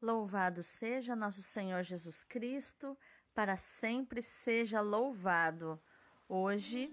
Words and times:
Louvado 0.00 0.62
seja 0.62 1.16
nosso 1.16 1.42
Senhor 1.42 1.82
Jesus 1.82 2.22
Cristo, 2.22 2.96
para 3.34 3.56
sempre 3.56 4.22
seja 4.22 4.80
louvado. 4.80 5.76
Hoje 6.28 6.88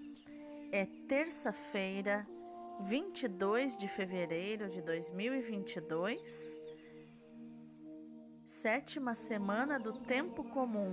é 0.71 0.87
terça-feira, 1.07 2.27
22 2.81 3.77
de 3.77 3.87
fevereiro 3.87 4.67
de 4.71 4.81
2022, 4.81 6.59
sétima 8.43 9.13
semana 9.13 9.77
do 9.77 9.93
tempo 9.93 10.43
comum. 10.43 10.89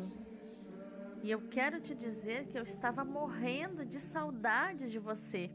E 1.22 1.30
eu 1.30 1.48
quero 1.48 1.80
te 1.80 1.94
dizer 1.94 2.48
que 2.48 2.58
eu 2.58 2.62
estava 2.62 3.02
morrendo 3.02 3.86
de 3.86 3.98
saudades 3.98 4.90
de 4.90 4.98
você. 4.98 5.50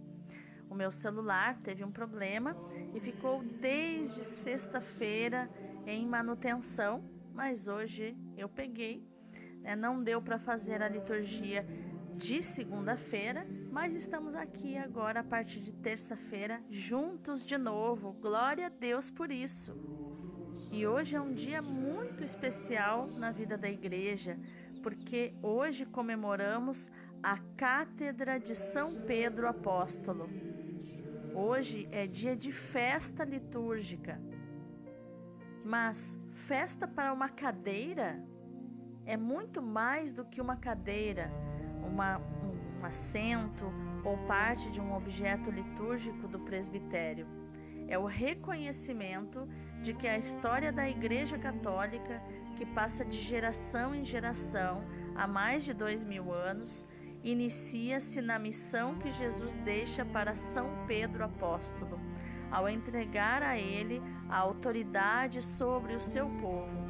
O 0.68 0.74
meu 0.74 0.92
celular 0.92 1.62
teve 1.62 1.84
um 1.84 1.92
problema 1.92 2.58
e 2.96 3.00
ficou 3.00 3.44
desde 3.44 4.24
sexta-feira 4.24 5.48
em 5.88 6.06
manutenção, 6.06 7.02
mas 7.34 7.68
hoje 7.68 8.16
eu 8.38 8.50
peguei. 8.50 9.02
Né? 9.62 9.76
Não 9.76 10.04
deu 10.04 10.22
para 10.22 10.38
fazer 10.38 10.82
a 10.82 10.90
liturgia 10.90 11.66
de 12.14 12.44
segunda-feira, 12.44 13.48
mas 13.72 13.96
estamos 13.96 14.36
aqui 14.36 14.78
agora 14.78 15.22
a 15.22 15.24
partir 15.24 15.62
de 15.62 15.72
terça-feira 15.72 16.62
juntos 16.70 17.42
de 17.42 17.58
novo. 17.58 18.12
Glória 18.14 18.66
a 18.66 18.70
Deus 18.70 19.10
por 19.10 19.32
isso. 19.32 19.76
E 20.72 20.86
hoje 20.86 21.16
é 21.16 21.22
um 21.22 21.34
dia 21.34 21.62
muito 21.62 22.24
especial 22.24 23.08
na 23.18 23.32
vida 23.32 23.58
da 23.58 23.70
igreja, 23.70 24.38
porque 24.84 25.34
hoje 25.42 25.86
comemoramos 25.86 26.92
a 27.24 27.38
Cátedra 27.56 28.40
de 28.40 28.56
São 28.56 28.94
Pedro 29.02 29.48
Apóstolo. 29.48 30.30
Hoje 31.34 31.88
é 31.92 32.06
dia 32.08 32.36
de 32.36 32.52
festa 32.52 33.24
litúrgica. 33.24 34.20
Mas 35.68 36.18
festa 36.32 36.88
para 36.88 37.12
uma 37.12 37.28
cadeira 37.28 38.24
é 39.06 39.18
muito 39.18 39.62
mais 39.62 40.14
do 40.14 40.24
que 40.24 40.40
uma 40.40 40.56
cadeira, 40.56 41.30
uma, 41.86 42.20
um 42.20 42.86
assento 42.86 43.66
ou 44.02 44.18
parte 44.20 44.72
de 44.72 44.80
um 44.80 44.96
objeto 44.96 45.52
litúrgico 45.52 46.26
do 46.26 46.40
presbitério. 46.40 47.28
É 47.86 48.00
o 48.00 48.06
reconhecimento 48.06 49.46
de 49.82 49.94
que 49.94 50.08
a 50.08 50.18
história 50.18 50.72
da 50.72 50.88
Igreja 50.90 51.38
Católica, 51.38 52.24
que 52.56 52.66
passa 52.66 53.04
de 53.04 53.20
geração 53.20 53.94
em 53.94 54.06
geração 54.06 54.86
há 55.16 55.28
mais 55.28 55.66
de 55.66 55.74
dois 55.74 56.02
mil 56.02 56.32
anos, 56.34 56.88
inicia-se 57.24 58.22
na 58.22 58.38
missão 58.38 58.96
que 58.96 59.12
Jesus 59.12 59.58
deixa 59.58 60.06
para 60.06 60.36
São 60.36 60.86
Pedro 60.88 61.24
Apóstolo 61.24 62.00
ao 62.52 62.70
entregar 62.70 63.44
a 63.44 63.58
ele 63.58 64.02
a 64.30 64.38
autoridade 64.38 65.42
sobre 65.42 65.96
o 65.96 66.02
seu 66.02 66.28
povo, 66.30 66.88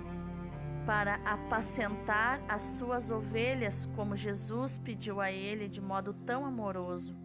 para 0.86 1.16
apacentar 1.26 2.42
as 2.48 2.64
suas 2.64 3.12
ovelhas, 3.12 3.86
como 3.96 4.16
Jesus 4.16 4.78
pediu 4.78 5.20
a 5.20 5.32
ele 5.32 5.68
de 5.68 5.82
modo 5.82 6.14
tão 6.14 6.46
amoroso. 6.46 7.16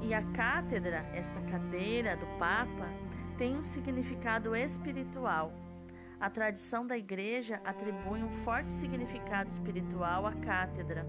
E 0.00 0.14
a 0.14 0.22
cátedra, 0.32 1.06
esta 1.12 1.40
cadeira 1.42 2.16
do 2.16 2.26
Papa, 2.38 2.88
tem 3.36 3.56
um 3.56 3.62
significado 3.62 4.56
espiritual. 4.56 5.52
A 6.18 6.28
tradição 6.28 6.86
da 6.86 6.96
Igreja 6.96 7.60
atribui 7.64 8.22
um 8.22 8.28
forte 8.28 8.70
significado 8.72 9.50
espiritual 9.50 10.26
à 10.26 10.32
cátedra. 10.32 11.06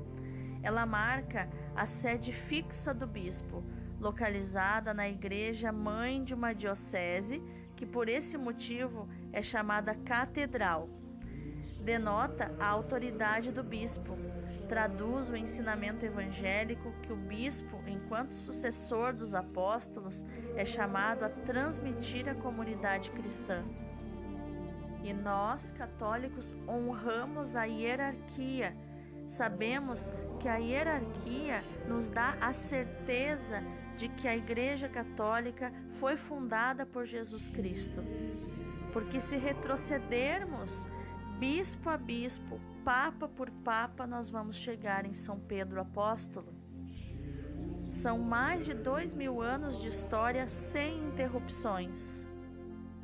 Ela 0.63 0.85
marca 0.85 1.49
a 1.75 1.85
sede 1.85 2.31
fixa 2.31 2.93
do 2.93 3.07
bispo, 3.07 3.63
localizada 3.99 4.93
na 4.93 5.07
igreja 5.07 5.71
mãe 5.71 6.23
de 6.23 6.33
uma 6.33 6.53
diocese, 6.53 7.41
que 7.75 7.85
por 7.85 8.07
esse 8.07 8.37
motivo 8.37 9.07
é 9.31 9.41
chamada 9.41 9.95
catedral. 9.95 10.89
Denota 11.83 12.53
a 12.59 12.67
autoridade 12.67 13.51
do 13.51 13.63
bispo, 13.63 14.15
traduz 14.69 15.29
o 15.29 15.35
ensinamento 15.35 16.05
evangélico 16.05 16.91
que 17.01 17.11
o 17.11 17.15
bispo, 17.15 17.81
enquanto 17.87 18.33
sucessor 18.33 19.13
dos 19.13 19.33
apóstolos, 19.33 20.25
é 20.55 20.63
chamado 20.63 21.23
a 21.23 21.29
transmitir 21.29 22.29
à 22.29 22.35
comunidade 22.35 23.09
cristã. 23.11 23.63
E 25.03 25.11
nós, 25.11 25.71
católicos, 25.71 26.55
honramos 26.67 27.55
a 27.55 27.63
hierarquia. 27.63 28.75
Sabemos 29.31 30.11
que 30.41 30.49
a 30.49 30.57
hierarquia 30.57 31.63
nos 31.87 32.09
dá 32.09 32.35
a 32.41 32.51
certeza 32.51 33.63
de 33.95 34.09
que 34.09 34.27
a 34.27 34.35
Igreja 34.35 34.89
Católica 34.89 35.71
foi 35.91 36.17
fundada 36.17 36.85
por 36.85 37.05
Jesus 37.05 37.47
Cristo. 37.47 38.03
Porque 38.91 39.21
se 39.21 39.37
retrocedermos 39.37 40.85
bispo 41.39 41.89
a 41.89 41.95
bispo, 41.95 42.59
papa 42.83 43.25
por 43.25 43.49
papa, 43.49 44.05
nós 44.05 44.29
vamos 44.29 44.57
chegar 44.57 45.05
em 45.05 45.13
São 45.13 45.39
Pedro 45.39 45.79
Apóstolo. 45.79 46.53
São 47.87 48.19
mais 48.19 48.65
de 48.65 48.73
dois 48.73 49.13
mil 49.13 49.41
anos 49.41 49.79
de 49.81 49.87
história 49.87 50.49
sem 50.49 51.07
interrupções 51.07 52.27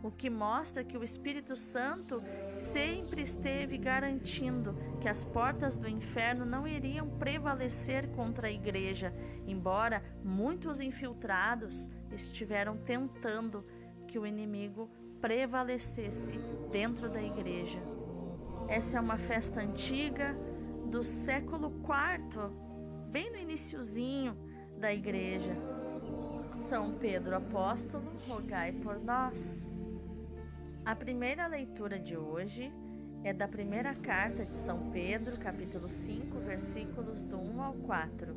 o 0.08 0.12
que 0.12 0.30
mostra 0.30 0.86
que 0.86 0.98
o 0.98 1.04
Espírito 1.04 1.56
Santo 1.58 2.24
sempre 2.50 3.22
esteve 3.22 3.78
garantindo 3.78 4.74
que 5.02 5.10
as 5.10 5.26
portas 5.26 5.76
do 5.76 5.88
inferno 5.88 6.46
não 6.46 6.66
iriam 6.66 7.10
prevalecer 7.20 8.08
contra 8.12 8.48
a 8.48 8.52
igreja, 8.52 9.14
embora 9.46 10.02
muitos 10.24 10.80
infiltrados 10.80 11.90
estiveram 12.12 12.78
tentando 12.78 13.66
que 14.08 14.18
o 14.18 14.26
inimigo 14.26 14.90
prevalecesse 15.20 16.40
dentro 16.72 17.10
da 17.10 17.22
igreja. 17.22 17.80
Essa 18.70 18.98
é 18.98 19.02
uma 19.02 19.18
festa 19.18 19.60
antiga 19.60 20.38
do 20.86 21.04
século 21.04 21.68
IV, 21.84 22.50
bem 23.12 23.30
no 23.30 23.38
iniciozinho 23.38 24.38
da 24.80 24.94
igreja. 24.94 25.54
São 26.54 26.94
Pedro 26.94 27.36
Apóstolo, 27.36 28.10
rogai 28.26 28.72
por 28.72 29.00
nós. 29.00 29.70
A 30.88 30.96
primeira 30.96 31.46
leitura 31.48 32.00
de 32.00 32.16
hoje 32.16 32.72
é 33.22 33.34
da 33.34 33.46
primeira 33.46 33.94
carta 33.94 34.44
de 34.46 34.50
São 34.50 34.90
Pedro, 34.90 35.38
capítulo 35.38 35.90
5, 35.90 36.40
versículos 36.40 37.26
do 37.26 37.38
1 37.38 37.62
ao 37.62 37.74
4. 37.74 38.34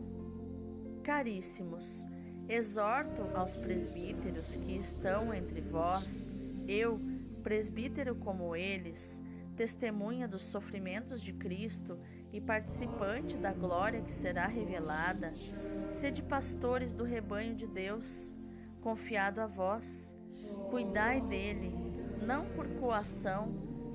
Caríssimos, 1.04 2.08
exorto 2.48 3.22
aos 3.36 3.54
presbíteros 3.54 4.56
que 4.56 4.74
estão 4.74 5.32
entre 5.32 5.60
vós, 5.60 6.28
eu, 6.66 7.00
presbítero 7.40 8.16
como 8.16 8.56
eles, 8.56 9.22
testemunha 9.54 10.26
dos 10.26 10.42
sofrimentos 10.42 11.22
de 11.22 11.32
Cristo 11.32 12.00
e 12.32 12.40
participante 12.40 13.36
da 13.36 13.52
glória 13.52 14.02
que 14.02 14.10
será 14.10 14.48
revelada, 14.48 15.32
sede 15.88 16.20
pastores 16.20 16.92
do 16.92 17.04
rebanho 17.04 17.54
de 17.54 17.68
Deus, 17.68 18.34
confiado 18.80 19.40
a 19.40 19.46
vós, 19.46 20.16
cuidai 20.68 21.20
dele 21.20 21.89
não 22.22 22.44
por 22.46 22.68
coação, 22.78 23.48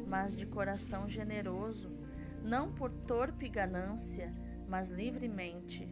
mas 0.08 0.36
de 0.36 0.46
coração 0.46 1.08
generoso, 1.08 1.92
não 2.44 2.72
por 2.72 2.92
torpe 2.92 3.50
ganância, 3.50 4.34
mas 4.68 4.90
livremente, 4.90 5.90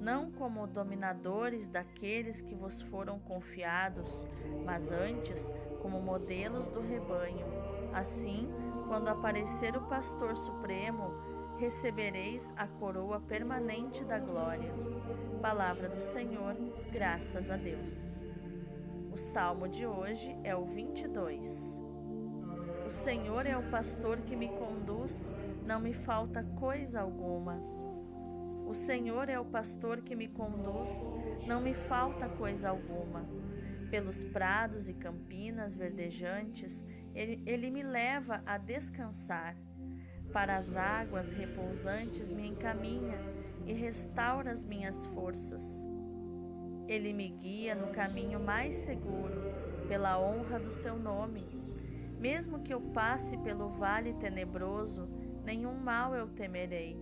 não 0.00 0.30
como 0.30 0.66
dominadores 0.66 1.68
daqueles 1.68 2.40
que 2.40 2.54
vos 2.54 2.80
foram 2.82 3.18
confiados, 3.18 4.26
mas 4.64 4.90
antes 4.90 5.52
como 5.80 6.00
modelos 6.00 6.68
do 6.68 6.80
rebanho. 6.80 7.46
Assim, 7.92 8.48
quando 8.86 9.08
aparecer 9.08 9.76
o 9.76 9.86
pastor 9.86 10.36
supremo, 10.36 11.14
recebereis 11.58 12.52
a 12.56 12.66
coroa 12.66 13.20
permanente 13.20 14.04
da 14.04 14.18
glória. 14.18 14.72
Palavra 15.40 15.88
do 15.88 16.00
Senhor, 16.00 16.54
graças 16.92 17.50
a 17.50 17.56
Deus. 17.56 18.16
O 19.12 19.16
salmo 19.16 19.66
de 19.66 19.86
hoje 19.86 20.36
é 20.44 20.54
o 20.54 20.64
22. 20.66 21.75
O 22.86 22.90
Senhor 22.90 23.46
é 23.46 23.56
o 23.56 23.64
pastor 23.64 24.20
que 24.20 24.36
me 24.36 24.46
conduz, 24.46 25.32
não 25.66 25.80
me 25.80 25.92
falta 25.92 26.44
coisa 26.44 27.00
alguma. 27.00 27.60
O 28.64 28.74
Senhor 28.74 29.28
é 29.28 29.40
o 29.40 29.44
pastor 29.44 30.02
que 30.02 30.14
me 30.14 30.28
conduz, 30.28 31.10
não 31.48 31.60
me 31.60 31.74
falta 31.74 32.28
coisa 32.28 32.68
alguma. 32.68 33.28
Pelos 33.90 34.22
prados 34.22 34.88
e 34.88 34.94
campinas 34.94 35.74
verdejantes, 35.74 36.84
ele, 37.12 37.42
ele 37.44 37.72
me 37.72 37.82
leva 37.82 38.40
a 38.46 38.56
descansar. 38.56 39.56
Para 40.32 40.54
as 40.54 40.76
águas 40.76 41.32
repousantes 41.32 42.30
me 42.30 42.46
encaminha 42.46 43.18
e 43.64 43.72
restaura 43.72 44.52
as 44.52 44.62
minhas 44.62 45.04
forças. 45.06 45.84
Ele 46.86 47.12
me 47.12 47.30
guia 47.30 47.74
no 47.74 47.88
caminho 47.88 48.38
mais 48.38 48.76
seguro, 48.76 49.42
pela 49.88 50.20
honra 50.20 50.60
do 50.60 50.72
seu 50.72 50.96
nome. 50.96 51.55
Mesmo 52.18 52.60
que 52.60 52.72
eu 52.72 52.80
passe 52.80 53.36
pelo 53.38 53.68
vale 53.68 54.14
tenebroso, 54.14 55.08
nenhum 55.44 55.74
mal 55.74 56.14
eu 56.14 56.28
temerei. 56.28 56.98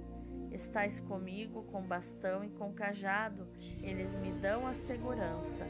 Estais 0.50 1.00
comigo 1.00 1.62
com 1.64 1.82
bastão 1.82 2.44
e 2.44 2.49
com 2.50 2.72
cajado, 2.72 3.46
eles 3.82 4.16
me 4.16 4.31
dão 4.32 4.66
a 4.66 4.75
segurança. 4.75 5.66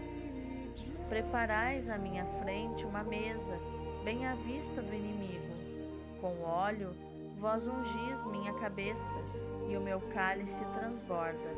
Preparais 1.09 1.89
à 1.89 1.99
minha 1.99 2.25
frente 2.43 2.85
uma 2.85 3.03
mesa, 3.05 3.59
bem 4.05 4.27
à 4.27 4.35
vista 4.35 4.83
do 4.83 4.95
inimigo. 4.95 5.55
Com 6.21 6.43
óleo, 6.43 6.95
vós 7.37 7.67
ungis 7.67 8.25
minha 8.27 8.53
cabeça, 8.55 9.19
e 9.69 9.77
o 9.77 9.81
meu 9.81 10.01
cálice 10.13 10.65
transborda. 10.75 11.51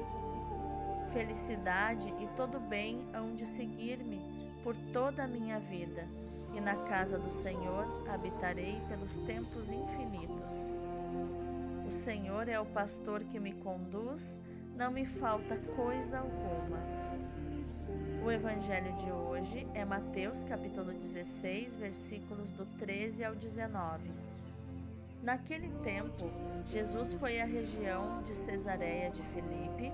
Felicidade 1.13 2.13
e 2.21 2.29
todo 2.37 2.59
bem 2.61 3.07
hão 3.13 3.35
de 3.35 3.47
seguir-me 3.47 4.21
por 4.63 4.77
toda 4.93 5.25
a 5.25 5.29
minha 5.29 5.59
vida, 5.59 6.07
e 6.57 6.61
na 6.61 6.75
casa 6.75 7.19
do 7.19 7.31
Senhor 7.31 7.87
habitarei 8.09 8.81
pelos 8.89 9.19
tempos 9.19 9.71
infinitos. 9.71 10.79
O 11.87 11.93
Senhor 11.93 12.49
é 12.49 12.59
o 12.59 12.65
pastor 12.65 13.23
que 13.25 13.39
me 13.39 13.53
conduz, 13.53 14.41
não 14.75 14.91
me 14.91 15.05
falta 15.05 15.57
coisa 15.77 16.19
alguma. 16.19 16.79
O 18.25 18.31
evangelho 18.31 18.93
de 18.97 19.13
hoje 19.13 19.67
é 19.75 19.85
Mateus 19.85 20.43
capítulo 20.43 20.93
16, 20.93 21.77
versículos 21.77 22.51
do 22.53 22.65
13 22.79 23.23
ao 23.25 23.35
19. 23.35 24.11
Naquele 25.23 25.69
tempo, 25.85 26.31
Jesus 26.71 27.13
foi 27.13 27.41
à 27.41 27.45
região 27.45 28.23
de 28.23 28.35
Cesareia 28.35 29.11
de 29.11 29.23
Filipe 29.23 29.93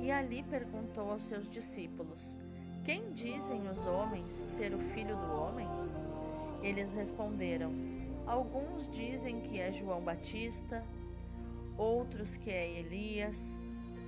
e 0.00 0.10
ali 0.10 0.42
perguntou 0.44 1.10
aos 1.10 1.26
seus 1.26 1.48
discípulos: 1.48 2.40
Quem 2.84 3.12
dizem 3.12 3.68
os 3.68 3.86
homens 3.86 4.24
ser 4.24 4.74
o 4.74 4.78
filho 4.78 5.16
do 5.16 5.32
homem? 5.32 5.79
Eles 6.62 6.92
responderam: 6.92 7.72
Alguns 8.26 8.88
dizem 8.88 9.40
que 9.40 9.58
é 9.58 9.72
João 9.72 10.02
Batista, 10.02 10.84
outros 11.76 12.36
que 12.36 12.50
é 12.50 12.78
Elias, 12.78 13.62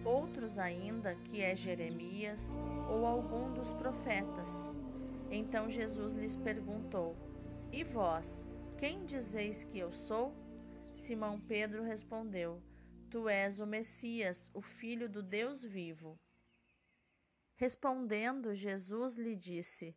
outros 0.04 0.58
ainda 0.58 1.14
que 1.14 1.40
é 1.40 1.54
Jeremias 1.54 2.56
ou 2.88 3.06
algum 3.06 3.52
dos 3.52 3.72
profetas. 3.72 4.74
Então 5.30 5.70
Jesus 5.70 6.12
lhes 6.12 6.36
perguntou: 6.36 7.16
E 7.72 7.82
vós, 7.82 8.44
quem 8.78 9.04
dizeis 9.04 9.64
que 9.64 9.78
eu 9.78 9.92
sou? 9.92 10.34
Simão 10.92 11.40
Pedro 11.40 11.82
respondeu: 11.82 12.62
Tu 13.10 13.28
és 13.28 13.60
o 13.60 13.66
Messias, 13.66 14.50
o 14.52 14.60
Filho 14.60 15.08
do 15.08 15.22
Deus 15.22 15.64
vivo. 15.64 16.18
Respondendo, 17.56 18.54
Jesus 18.54 19.16
lhe 19.16 19.36
disse: 19.36 19.96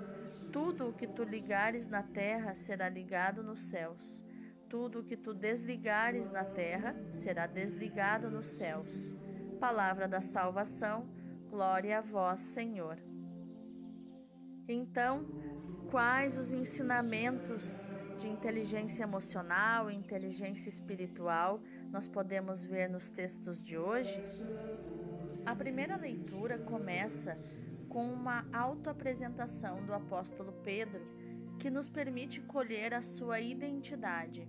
Tudo 0.51 0.89
o 0.89 0.93
que 0.93 1.07
tu 1.07 1.23
ligares 1.23 1.87
na 1.87 2.03
terra 2.03 2.53
será 2.53 2.89
ligado 2.89 3.41
nos 3.41 3.61
céus 3.61 4.25
tudo 4.71 5.03
que 5.03 5.17
tu 5.17 5.33
desligares 5.33 6.31
na 6.31 6.45
terra 6.45 6.95
será 7.11 7.45
desligado 7.45 8.31
nos 8.31 8.47
céus. 8.47 9.13
Palavra 9.59 10.07
da 10.07 10.21
salvação, 10.21 11.09
glória 11.49 11.97
a 11.97 12.01
vós, 12.01 12.39
Senhor. 12.39 12.97
Então, 14.69 15.25
quais 15.91 16.37
os 16.37 16.53
ensinamentos 16.53 17.91
de 18.17 18.29
inteligência 18.29 19.03
emocional 19.03 19.91
e 19.91 19.95
inteligência 19.95 20.69
espiritual 20.69 21.59
nós 21.91 22.07
podemos 22.07 22.63
ver 22.63 22.89
nos 22.89 23.09
textos 23.09 23.61
de 23.61 23.77
hoje? 23.77 24.23
A 25.45 25.53
primeira 25.53 25.97
leitura 25.97 26.57
começa 26.57 27.37
com 27.91 28.05
uma 28.05 28.45
autoapresentação 28.53 29.85
do 29.85 29.93
apóstolo 29.93 30.53
Pedro, 30.63 31.05
que 31.59 31.69
nos 31.69 31.89
permite 31.89 32.39
colher 32.39 32.93
a 32.93 33.01
sua 33.01 33.41
identidade. 33.41 34.47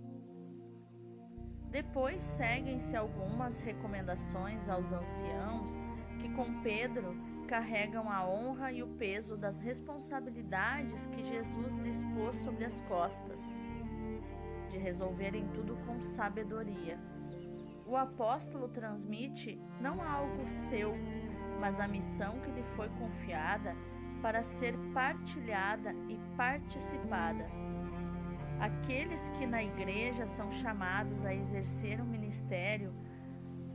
Depois 1.69 2.23
seguem-se 2.23 2.95
algumas 2.95 3.59
recomendações 3.59 4.69
aos 4.69 4.93
anciãos 4.93 5.83
que, 6.19 6.29
com 6.29 6.61
Pedro, 6.61 7.15
carregam 7.47 8.09
a 8.09 8.25
honra 8.25 8.71
e 8.71 8.81
o 8.81 8.87
peso 8.87 9.35
das 9.35 9.59
responsabilidades 9.59 11.05
que 11.07 11.25
Jesus 11.25 11.75
lhes 11.75 12.05
pôs 12.15 12.37
sobre 12.37 12.63
as 12.63 12.79
costas, 12.81 13.63
de 14.69 14.77
resolverem 14.77 15.47
tudo 15.49 15.75
com 15.85 16.01
sabedoria. 16.01 16.97
O 17.85 17.97
apóstolo 17.97 18.69
transmite 18.69 19.59
não 19.81 20.01
algo 20.01 20.47
seu, 20.47 20.93
mas 21.63 21.79
a 21.79 21.87
missão 21.87 22.33
que 22.41 22.51
lhe 22.51 22.63
foi 22.75 22.89
confiada 23.01 23.75
para 24.21 24.43
ser 24.43 24.73
partilhada 24.93 25.91
e 26.09 26.17
participada 26.35 27.45
Aqueles 28.59 29.29
que 29.31 29.45
na 29.45 29.61
igreja 29.61 30.25
são 30.25 30.49
chamados 30.49 31.25
a 31.25 31.33
exercer 31.33 31.99
um 31.99 32.05
ministério 32.05 32.93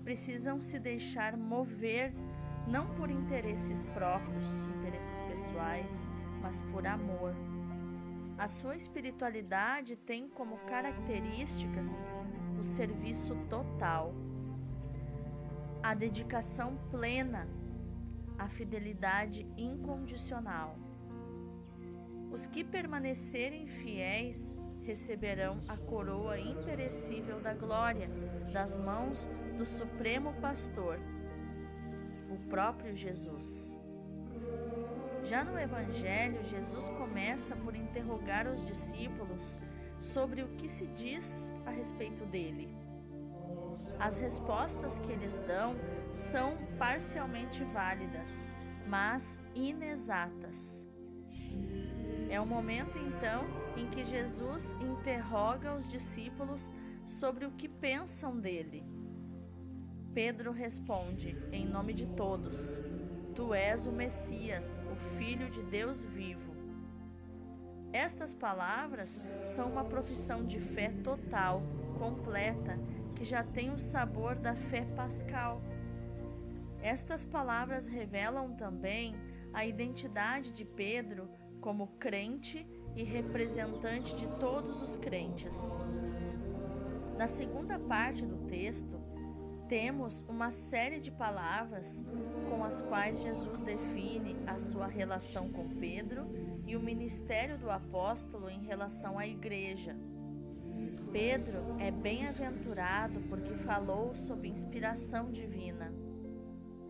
precisam 0.03 0.63
se 0.63 0.79
deixar 0.79 1.37
mover 1.37 2.15
não 2.67 2.87
por 2.95 3.11
interesses 3.11 3.85
próprios, 3.97 4.65
interesses 4.77 5.21
pessoais, 5.21 6.09
mas 6.41 6.63
por 6.71 6.87
amor. 6.87 7.35
A 8.39 8.49
sua 8.49 8.77
espiritualidade 8.77 9.95
tem 9.95 10.27
como 10.27 10.57
características 10.61 12.07
o 12.59 12.65
serviço 12.65 13.35
total, 13.51 14.15
a 15.83 15.93
dedicação 15.93 16.79
plena, 16.91 17.47
a 18.39 18.49
fidelidade 18.49 19.47
incondicional. 19.57 20.79
Os 22.31 22.47
que 22.47 22.63
permanecerem 22.63 23.67
fiéis 23.67 24.57
receberão 24.83 25.61
a 25.69 25.77
coroa 25.77 26.39
imperecível 26.39 27.41
da 27.41 27.53
glória 27.53 28.09
das 28.53 28.77
mãos 28.77 29.29
do 29.57 29.67
Supremo 29.67 30.33
Pastor, 30.41 30.99
o 32.31 32.39
próprio 32.49 32.97
Jesus. 32.97 33.77
Já 35.25 35.45
no 35.45 35.59
Evangelho, 35.59 36.43
Jesus 36.45 36.89
começa 36.91 37.55
por 37.57 37.75
interrogar 37.75 38.47
os 38.47 38.65
discípulos 38.65 39.61
sobre 40.01 40.43
o 40.43 40.49
que 40.57 40.69
se 40.69 40.87
diz 40.87 41.57
a 41.67 41.71
respeito 41.71 42.25
dele. 42.25 42.75
As 43.99 44.19
respostas 44.19 44.99
que 44.99 45.11
eles 45.11 45.39
dão 45.47 45.75
são 46.13 46.57
parcialmente 46.79 47.65
válidas, 47.65 48.49
mas 48.87 49.39
inexatas. 49.55 50.87
É 52.31 52.41
o 52.41 52.47
momento 52.47 52.99
então 52.99 53.45
em 53.77 53.89
que 53.89 54.05
Jesus 54.05 54.75
interroga 54.81 55.75
os 55.75 55.89
discípulos 55.89 56.73
sobre 57.07 57.47
o 57.47 57.51
que 57.53 57.69
pensam 57.69 58.39
dele. 58.39 58.85
Pedro 60.13 60.53
responde, 60.53 61.37
em 61.53 61.67
nome 61.67 61.93
de 61.95 62.07
todos: 62.07 62.81
Tu 63.35 63.55
és 63.55 63.87
o 63.87 63.93
Messias, 63.93 64.83
o 64.93 64.97
Filho 65.17 65.51
de 65.51 65.63
Deus 65.63 66.05
vivo. 66.05 66.53
Estas 67.93 68.35
palavras 68.35 69.23
são 69.45 69.71
uma 69.71 69.85
profissão 69.85 70.45
de 70.45 70.61
fé 70.61 70.93
total, 71.03 71.63
completa, 71.99 72.79
que 73.15 73.25
já 73.25 73.43
tem 73.43 73.71
o 73.71 73.79
sabor 73.79 74.35
da 74.35 74.55
fé 74.55 74.85
pascal. 74.95 75.63
Estas 76.83 77.25
palavras 77.25 77.87
revelam 77.87 78.55
também 78.55 79.15
a 79.53 79.67
identidade 79.67 80.53
de 80.53 80.65
Pedro 80.65 81.29
como 81.61 81.89
crente 81.99 82.67
e 82.95 83.03
representante 83.03 84.15
de 84.17 84.27
todos 84.39 84.81
os 84.83 84.97
crentes. 84.97 85.55
Na 87.17 87.27
segunda 87.27 87.79
parte 87.79 88.25
do 88.25 88.47
texto, 88.47 88.99
temos 89.69 90.25
uma 90.29 90.51
série 90.51 90.99
de 90.99 91.11
palavras 91.11 92.07
com 92.49 92.65
as 92.65 92.81
quais 92.81 93.21
Jesus 93.21 93.61
define 93.61 94.37
a 94.47 94.59
sua 94.59 94.87
relação 94.87 95.51
com 95.51 95.69
Pedro 95.69 96.27
e 96.67 96.75
o 96.75 96.81
ministério 96.81 97.59
do 97.59 97.71
apóstolo 97.71 98.49
em 98.49 98.63
relação 98.63 99.19
à 99.19 99.27
igreja. 99.27 99.95
Pedro 101.13 101.77
é 101.79 101.91
bem-aventurado 101.91 103.21
porque 103.29 103.55
falou 103.55 104.15
sob 104.15 104.49
inspiração 104.49 105.31
divina. 105.31 105.93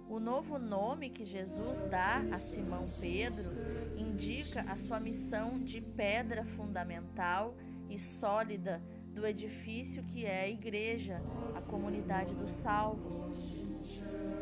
O 0.08 0.18
novo 0.18 0.58
nome 0.58 1.10
que 1.10 1.24
Jesus 1.24 1.82
dá 1.82 2.24
a 2.32 2.38
Simão 2.38 2.86
Pedro 2.98 3.50
indica 3.94 4.62
a 4.62 4.74
sua 4.74 4.98
missão 4.98 5.62
de 5.62 5.82
pedra 5.82 6.44
fundamental 6.44 7.54
e 7.90 7.98
sólida 7.98 8.82
do 9.14 9.26
edifício 9.26 10.02
que 10.04 10.24
é 10.24 10.44
a 10.44 10.48
igreja, 10.48 11.22
a 11.54 11.60
comunidade 11.60 12.34
dos 12.34 12.50
salvos. 12.50 13.54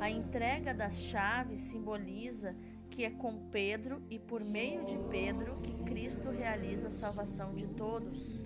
A 0.00 0.08
entrega 0.08 0.73
das 0.73 1.00
chaves 1.02 1.58
simboliza 1.58 2.54
que 2.88 3.04
é 3.04 3.11
com 3.11 3.49
Pedro 3.50 4.00
e 4.08 4.20
por 4.20 4.44
meio 4.44 4.85
de 4.85 4.96
Pedro 5.11 5.58
que 5.62 5.82
Cristo 5.82 6.30
realiza 6.30 6.88
a 6.88 6.92
salvação 6.92 7.54
de 7.54 7.66
todos. 7.66 8.44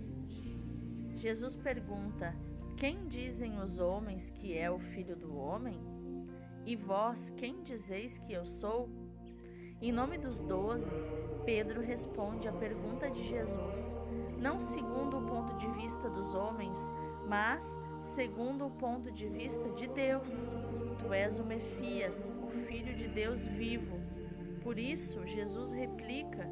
Jesus 1.17 1.55
pergunta: 1.55 2.35
Quem 2.79 3.07
dizem 3.09 3.59
os 3.59 3.79
homens 3.79 4.31
que 4.31 4.57
é 4.57 4.71
o 4.71 4.79
filho 4.79 5.15
do 5.15 5.37
homem? 5.37 6.00
E 6.65 6.77
vós, 6.77 7.33
quem 7.37 7.63
dizeis 7.63 8.19
que 8.19 8.33
eu 8.33 8.45
sou? 8.45 8.89
Em 9.83 9.91
nome 9.91 10.19
dos 10.19 10.41
doze, 10.43 10.95
Pedro 11.45 11.81
responde 11.81 12.47
à 12.47 12.53
pergunta 12.53 13.11
de 13.11 13.27
Jesus, 13.27 13.97
não 14.39 14.61
segundo 14.61 15.19
o 15.19 15.27
ponto 15.27 15.57
de 15.57 15.67
vista 15.71 16.09
dos 16.11 16.35
homens, 16.35 16.79
mas 17.27 17.79
segundo 18.03 18.67
o 18.67 18.71
ponto 18.71 19.11
de 19.11 19.27
vista 19.27 19.71
de 19.71 19.89
Deus. 19.89 20.53
Tu 20.99 21.13
és 21.15 21.39
o 21.39 21.45
Messias, 21.45 22.31
o 22.43 22.49
Filho 22.49 22.95
de 22.95 23.09
Deus 23.09 23.47
vivo. 23.47 23.99
Por 24.63 24.79
isso, 24.79 25.27
Jesus 25.27 25.73
replica, 25.73 26.47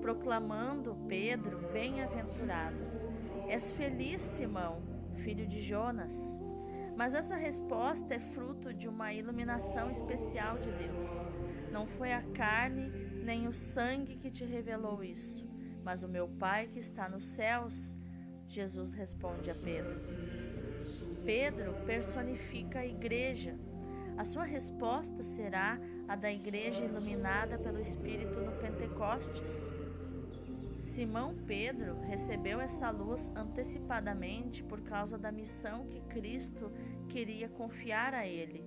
proclamando 0.00 0.96
Pedro 1.06 1.58
bem-aventurado: 1.70 2.78
És 3.46 3.72
feliz, 3.72 4.22
Simão, 4.22 4.80
filho 5.16 5.46
de 5.46 5.60
Jonas. 5.60 6.39
Mas 7.00 7.14
essa 7.14 7.34
resposta 7.34 8.12
é 8.14 8.18
fruto 8.18 8.74
de 8.74 8.86
uma 8.86 9.10
iluminação 9.10 9.90
especial 9.90 10.58
de 10.58 10.70
Deus. 10.72 11.06
Não 11.72 11.86
foi 11.86 12.12
a 12.12 12.20
carne 12.34 12.90
nem 13.24 13.48
o 13.48 13.54
sangue 13.54 14.18
que 14.18 14.30
te 14.30 14.44
revelou 14.44 15.02
isso, 15.02 15.48
mas 15.82 16.02
o 16.02 16.08
meu 16.08 16.28
Pai 16.28 16.66
que 16.66 16.78
está 16.78 17.08
nos 17.08 17.24
céus. 17.24 17.96
Jesus 18.46 18.92
responde 18.92 19.50
a 19.50 19.54
Pedro. 19.54 19.98
Pedro 21.24 21.72
personifica 21.86 22.80
a 22.80 22.86
igreja. 22.86 23.58
A 24.18 24.22
sua 24.22 24.44
resposta 24.44 25.22
será 25.22 25.80
a 26.06 26.14
da 26.14 26.30
igreja 26.30 26.84
iluminada 26.84 27.58
pelo 27.58 27.80
Espírito 27.80 28.38
no 28.40 28.52
Pentecostes. 28.58 29.72
Simão 30.90 31.36
Pedro 31.46 32.00
recebeu 32.00 32.60
essa 32.60 32.90
luz 32.90 33.30
antecipadamente 33.36 34.60
por 34.64 34.80
causa 34.80 35.16
da 35.16 35.30
missão 35.30 35.86
que 35.86 36.00
Cristo 36.00 36.68
queria 37.08 37.48
confiar 37.48 38.12
a 38.12 38.26
ele. 38.26 38.64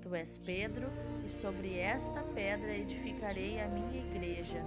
Tu 0.00 0.14
és 0.14 0.38
Pedro, 0.38 0.88
e 1.22 1.28
sobre 1.28 1.76
esta 1.76 2.22
pedra 2.22 2.74
edificarei 2.74 3.60
a 3.60 3.68
minha 3.68 4.06
igreja. 4.06 4.64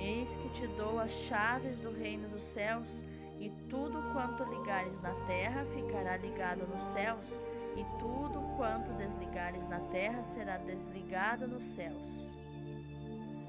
Eis 0.00 0.34
que 0.34 0.48
te 0.48 0.66
dou 0.78 0.98
as 0.98 1.10
chaves 1.10 1.76
do 1.76 1.92
reino 1.92 2.26
dos 2.30 2.42
céus, 2.42 3.04
e 3.38 3.50
tudo 3.68 4.02
quanto 4.14 4.44
ligares 4.44 5.02
na 5.02 5.12
terra 5.26 5.66
ficará 5.66 6.16
ligado 6.16 6.66
nos 6.66 6.82
céus, 6.82 7.42
e 7.76 7.84
tudo 7.98 8.40
quanto 8.56 8.94
desligares 8.94 9.68
na 9.68 9.80
terra 9.80 10.22
será 10.22 10.56
desligado 10.56 11.46
nos 11.46 11.64
céus. 11.64 12.33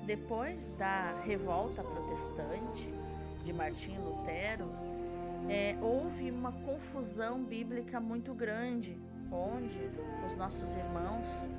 Depois 0.06 0.72
da 0.78 1.20
revolta 1.26 1.84
protestante 1.84 2.94
de 3.44 3.52
Martim 3.52 3.98
Lutero, 3.98 4.70
é, 5.50 5.76
houve 5.82 6.30
uma 6.30 6.52
confusão 6.52 7.44
bíblica 7.44 8.00
muito 8.00 8.34
grande, 8.34 8.98
onde 9.32 9.90
os 10.26 10.36
nossos 10.36 10.76
irmãos 10.76 11.50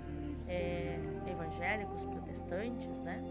é, 0.49 0.99
evangélicos 1.29 2.05
protestantes 2.05 3.03
né, 3.03 3.23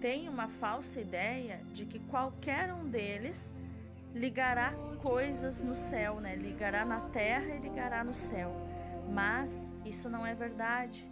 têm 0.00 0.28
uma 0.28 0.48
falsa 0.48 1.00
ideia 1.00 1.60
de 1.72 1.84
que 1.84 1.98
qualquer 1.98 2.72
um 2.72 2.88
deles 2.88 3.54
ligará 4.14 4.72
coisas 5.00 5.62
no 5.62 5.74
céu, 5.74 6.20
né? 6.20 6.36
ligará 6.36 6.84
na 6.84 7.00
terra 7.00 7.54
e 7.54 7.58
ligará 7.58 8.04
no 8.04 8.14
céu. 8.14 8.54
Mas 9.08 9.72
isso 9.84 10.08
não 10.08 10.24
é 10.24 10.34
verdade, 10.34 11.08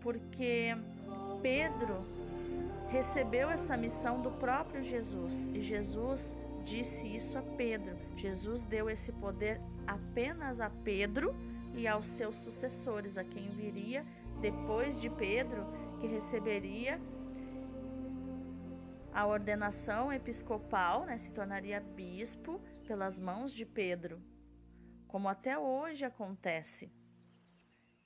porque 0.00 0.76
Pedro 1.42 1.98
recebeu 2.88 3.50
essa 3.50 3.76
missão 3.76 4.20
do 4.20 4.30
próprio 4.30 4.80
Jesus 4.80 5.46
e 5.52 5.60
Jesus 5.60 6.34
disse 6.64 7.06
isso 7.06 7.36
a 7.38 7.42
Pedro. 7.42 7.96
Jesus 8.16 8.64
deu 8.64 8.88
esse 8.88 9.12
poder 9.12 9.60
apenas 9.86 10.60
a 10.60 10.70
Pedro 10.70 11.34
e 11.74 11.86
aos 11.86 12.06
seus 12.06 12.36
sucessores, 12.36 13.16
a 13.18 13.24
quem 13.24 13.48
viria 13.50 14.04
depois 14.40 14.98
de 14.98 15.10
Pedro, 15.10 15.66
que 16.00 16.06
receberia 16.06 17.00
a 19.12 19.26
ordenação 19.26 20.12
episcopal, 20.12 21.04
né, 21.04 21.18
se 21.18 21.32
tornaria 21.32 21.80
bispo 21.80 22.60
pelas 22.86 23.18
mãos 23.18 23.52
de 23.52 23.66
Pedro, 23.66 24.22
como 25.06 25.28
até 25.28 25.58
hoje 25.58 26.04
acontece. 26.04 26.90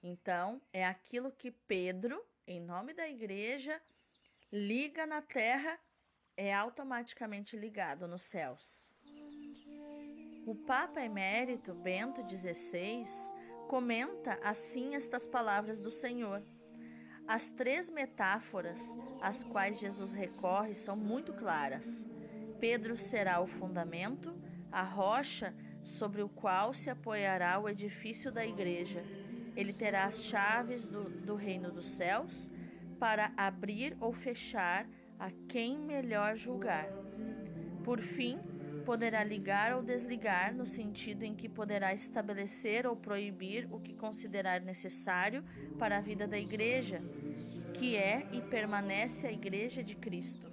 Então, 0.02 0.60
é 0.72 0.84
aquilo 0.84 1.30
que 1.30 1.50
Pedro, 1.50 2.24
em 2.46 2.60
nome 2.60 2.92
da 2.92 3.08
igreja, 3.08 3.80
liga 4.52 5.06
na 5.06 5.22
terra 5.22 5.78
é 6.36 6.52
automaticamente 6.52 7.56
ligado 7.56 8.06
nos 8.06 8.22
céus. 8.22 8.92
O 10.46 10.54
Papa 10.54 11.00
Emérito 11.00 11.72
Bento 11.72 12.20
XVI 12.28 13.06
comenta 13.66 14.38
assim 14.44 14.94
estas 14.94 15.26
palavras 15.26 15.80
do 15.80 15.90
Senhor. 15.90 16.42
As 17.26 17.48
três 17.48 17.88
metáforas 17.88 18.98
às 19.22 19.42
quais 19.42 19.78
Jesus 19.78 20.12
recorre 20.12 20.74
são 20.74 20.96
muito 20.96 21.32
claras. 21.32 22.06
Pedro 22.60 22.98
será 22.98 23.40
o 23.40 23.46
fundamento, 23.46 24.38
a 24.70 24.82
rocha 24.82 25.54
sobre 25.82 26.20
o 26.20 26.28
qual 26.28 26.74
se 26.74 26.90
apoiará 26.90 27.58
o 27.58 27.70
edifício 27.70 28.30
da 28.30 28.44
igreja. 28.44 29.02
Ele 29.56 29.72
terá 29.72 30.04
as 30.04 30.22
chaves 30.22 30.86
do, 30.86 31.04
do 31.04 31.36
reino 31.36 31.70
dos 31.70 31.88
céus 31.88 32.50
para 33.02 33.32
abrir 33.36 33.96
ou 33.98 34.12
fechar 34.12 34.88
a 35.18 35.28
quem 35.48 35.76
melhor 35.76 36.36
julgar. 36.36 36.88
Por 37.82 38.00
fim, 38.00 38.38
poderá 38.86 39.24
ligar 39.24 39.74
ou 39.74 39.82
desligar, 39.82 40.54
no 40.54 40.64
sentido 40.64 41.24
em 41.24 41.34
que 41.34 41.48
poderá 41.48 41.92
estabelecer 41.92 42.86
ou 42.86 42.94
proibir 42.94 43.66
o 43.72 43.80
que 43.80 43.92
considerar 43.92 44.60
necessário 44.60 45.42
para 45.80 45.98
a 45.98 46.00
vida 46.00 46.28
da 46.28 46.38
Igreja, 46.38 47.02
que 47.74 47.96
é 47.96 48.24
e 48.30 48.40
permanece 48.40 49.26
a 49.26 49.32
Igreja 49.32 49.82
de 49.82 49.96
Cristo. 49.96 50.46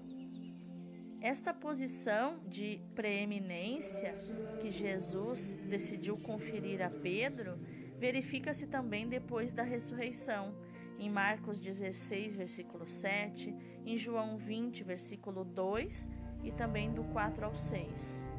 Esta 1.22 1.54
posição 1.54 2.40
de 2.48 2.82
preeminência 2.96 4.16
que 4.60 4.72
Jesus 4.72 5.54
decidiu 5.68 6.18
conferir 6.18 6.82
a 6.82 6.90
Pedro 6.90 7.60
verifica-se 8.00 8.66
também 8.66 9.08
depois 9.08 9.54
da 9.54 9.62
ressurreição 9.62 10.56
em 11.00 11.10
Marcos 11.10 11.62
16, 11.62 12.36
versículo 12.36 12.86
7, 12.86 13.56
em 13.86 13.98
João 13.98 14.38
20, 14.38 14.84
versículo 14.84 15.46
2 15.46 16.10
e 16.44 16.52
também 16.52 16.92
do 16.92 17.04
4 17.06 17.46
ao 17.46 17.56
6. 17.56 18.30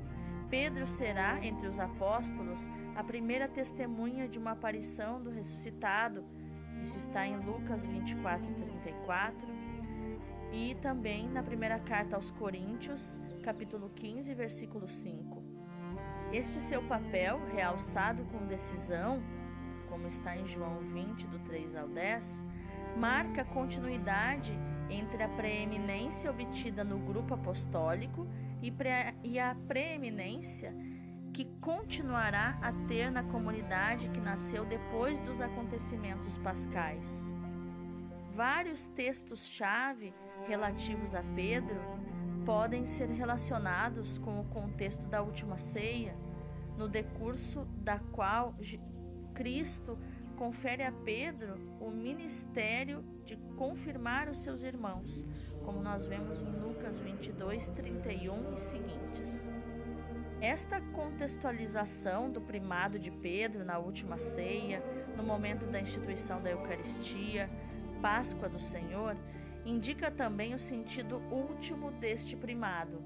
Pedro 0.51 0.87
será, 0.87 1.45
entre 1.45 1.67
os 1.69 1.79
apóstolos, 1.79 2.69
a 2.95 3.05
primeira 3.05 3.49
testemunha 3.49 4.29
de 4.29 4.39
uma 4.39 4.51
aparição 4.51 5.23
do 5.23 5.31
ressuscitado. 5.31 6.25
Isso 6.83 6.99
está 6.99 7.27
em 7.27 7.37
Lucas 7.39 7.87
24 7.87 8.51
e 8.51 8.55
34. 8.55 9.49
E 10.53 10.75
também 10.77 11.29
na 11.29 11.43
primeira 11.43 11.79
carta 11.79 12.17
aos 12.17 12.33
Coríntios, 12.33 13.21
capítulo 13.43 13.91
15, 13.91 14.35
versículo 14.35 14.89
5. 14.89 15.41
Este 16.33 16.59
seu 16.59 16.83
papel, 16.83 17.41
realçado 17.55 18.25
com 18.25 18.45
decisão, 18.47 19.23
como 19.91 20.07
está 20.07 20.37
em 20.37 20.47
João 20.47 20.79
20, 20.79 21.27
do 21.27 21.39
3 21.41 21.75
ao 21.75 21.89
10, 21.89 22.45
marca 22.97 23.43
a 23.43 23.45
continuidade 23.45 24.57
entre 24.89 25.23
a 25.23 25.29
preeminência 25.29 26.31
obtida 26.31 26.83
no 26.83 26.99
grupo 26.99 27.35
apostólico 27.35 28.27
e, 28.63 28.73
e 29.23 29.39
a 29.39 29.55
preeminência 29.69 30.75
que 31.33 31.45
continuará 31.61 32.59
a 32.61 32.73
ter 32.89 33.11
na 33.11 33.23
comunidade 33.23 34.09
que 34.09 34.21
nasceu 34.21 34.65
depois 34.65 35.19
dos 35.21 35.41
acontecimentos 35.41 36.37
pascais. 36.39 37.33
Vários 38.35 38.87
textos-chave 38.87 40.13
relativos 40.47 41.15
a 41.15 41.23
Pedro 41.35 41.81
podem 42.45 42.85
ser 42.85 43.09
relacionados 43.11 44.19
com 44.19 44.41
o 44.41 44.45
contexto 44.45 45.07
da 45.07 45.23
última 45.23 45.57
ceia, 45.57 46.17
no 46.77 46.89
decurso 46.89 47.65
da 47.77 47.99
qual 47.99 48.55
Cristo 49.35 49.99
confere 50.37 50.83
a 50.83 50.91
Pedro 50.91 51.59
o 51.81 51.91
ministério 51.91 53.05
de 53.25 53.37
confirmar 53.57 54.29
os 54.29 54.39
seus 54.39 54.63
irmãos, 54.63 55.27
como 55.65 55.83
nós 55.83 56.07
vemos 56.07 56.41
em 56.41 56.51
Lucas 56.51 56.99
22, 56.99 57.69
31 57.69 58.55
e 58.55 58.59
seguintes. 58.59 59.51
Esta 60.41 60.81
contextualização 60.81 62.31
do 62.31 62.41
primado 62.41 62.99
de 62.99 63.11
Pedro 63.11 63.65
na 63.65 63.79
última 63.79 64.17
ceia, 64.17 64.83
no 65.15 65.23
momento 65.23 65.67
da 65.67 65.79
instituição 65.79 66.41
da 66.41 66.51
Eucaristia, 66.51 67.51
Páscoa 68.01 68.49
do 68.49 68.59
Senhor, 68.59 69.15
indica 69.67 70.11
também 70.11 70.55
o 70.55 70.59
sentido 70.59 71.19
último 71.31 71.91
deste 71.91 72.35
primado. 72.35 73.03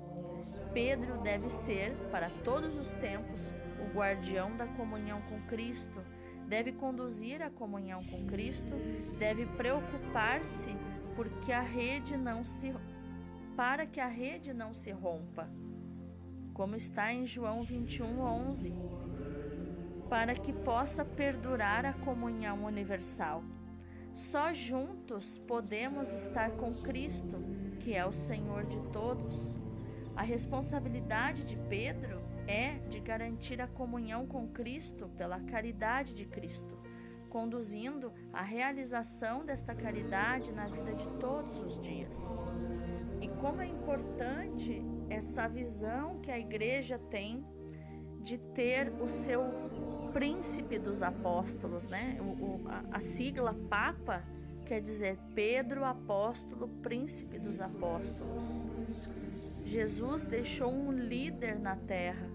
Pedro 0.73 1.19
deve 1.19 1.51
ser, 1.51 1.97
para 2.13 2.31
todos 2.31 2.77
os 2.77 2.93
tempos, 2.93 3.53
o 3.81 3.97
guardião 3.97 4.57
da 4.57 4.67
comunhão 4.69 5.21
com 5.23 5.41
Cristo 5.49 6.04
deve 6.55 6.71
conduzir 6.71 7.43
a 7.43 7.51
comunhão 7.51 8.01
com 8.05 8.27
Cristo, 8.27 8.77
deve 9.19 9.45
preocupar-se 9.45 10.71
porque 11.17 11.51
a 11.51 11.61
rede 11.61 12.17
não 12.17 12.45
se 12.45 12.73
para 13.57 13.85
que 13.87 13.99
a 13.99 14.07
rede 14.07 14.55
não 14.55 14.73
se 14.73 14.93
rompa. 14.93 15.51
Como 16.53 16.77
está 16.77 17.13
em 17.13 17.27
João 17.27 17.65
21:11. 17.65 18.73
para 20.09 20.35
que 20.35 20.53
possa 20.53 21.05
perdurar 21.05 21.85
a 21.85 21.93
comunhão 21.93 22.65
universal. 22.65 23.43
Só 24.15 24.55
juntos 24.55 25.39
podemos 25.39 26.13
estar 26.13 26.53
com 26.53 26.73
Cristo, 26.73 27.37
que 27.81 27.95
é 27.95 28.07
o 28.07 28.13
Senhor 28.13 28.65
de 28.65 28.79
todos. 28.93 29.59
A 30.15 30.23
responsabilidade 30.23 31.43
de 31.43 31.57
Pedro 31.69 32.24
é 32.47 32.79
de 32.89 33.01
garantir 33.01 33.61
a 33.61 33.67
comunhão 33.67 34.27
com 34.27 34.49
Cristo 34.49 35.09
pela 35.17 35.41
caridade 35.41 36.15
de 36.15 36.25
Cristo, 36.25 36.79
conduzindo 37.29 38.13
a 38.33 38.43
realização 38.43 39.45
desta 39.45 39.75
caridade 39.75 40.53
na 40.53 40.67
vida 40.67 40.95
de 40.95 41.07
todos 41.19 41.59
os 41.61 41.81
dias. 41.81 42.45
E 43.21 43.29
como 43.41 43.61
é 43.61 43.67
importante 43.67 44.83
essa 45.09 45.49
visão 45.49 46.21
que 46.21 46.31
a 46.31 46.39
igreja 46.39 46.99
tem 46.99 47.45
de 48.21 48.39
ter 48.39 48.93
o 49.03 49.09
seu 49.09 49.43
príncipe 50.13 50.79
dos 50.79 51.03
apóstolos, 51.03 51.89
né? 51.89 52.19
O, 52.21 52.45
o, 52.45 52.69
a, 52.69 52.97
a 52.97 53.01
sigla 53.01 53.55
Papa 53.69 54.25
quer 54.65 54.81
dizer 54.81 55.19
Pedro 55.35 55.85
apóstolo, 55.85 56.69
príncipe 56.83 57.39
dos 57.39 57.61
apóstolos. 57.61 58.67
Jesus 59.65 60.25
deixou 60.25 60.73
um 60.73 60.91
líder 60.91 61.59
na 61.59 61.77
terra 61.77 62.31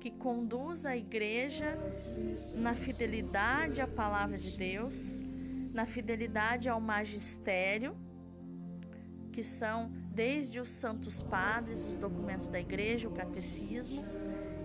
que 0.00 0.10
conduz 0.10 0.86
a 0.86 0.96
igreja 0.96 1.76
na 2.56 2.74
fidelidade 2.74 3.80
à 3.80 3.86
palavra 3.86 4.38
de 4.38 4.56
Deus, 4.56 5.22
na 5.72 5.84
fidelidade 5.86 6.68
ao 6.68 6.80
magistério, 6.80 7.96
que 9.32 9.42
são 9.42 9.90
desde 10.12 10.60
os 10.60 10.70
santos 10.70 11.22
padres, 11.22 11.84
os 11.84 11.96
documentos 11.96 12.48
da 12.48 12.58
igreja, 12.58 13.08
o 13.08 13.12
catecismo, 13.12 14.04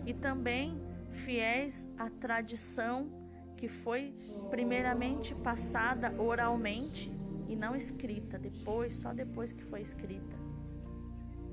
e 0.06 0.14
também 0.14 0.82
fiéis 1.12 1.88
à 1.98 2.10
tradição 2.10 3.10
que 3.56 3.68
foi 3.68 4.14
primeiramente 4.50 5.34
passada 5.36 6.14
oralmente 6.20 7.12
e 7.48 7.56
não 7.56 7.76
escrita, 7.76 8.38
depois, 8.38 8.96
só 8.96 9.14
depois 9.14 9.54
que 9.54 9.64
foi 9.64 9.82
escrita. 9.82 10.36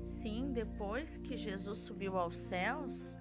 Sim, 0.03 0.51
depois 0.51 1.17
que 1.17 1.37
Jesus 1.37 1.79
subiu 1.79 2.17
aos 2.17 2.35
céus, 2.35 3.17